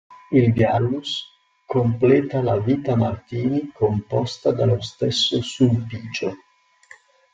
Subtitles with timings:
[0.31, 1.11] Il "Gallus"
[1.67, 6.35] completa la "Vita Martini" composta dallo stesso Sulpicio.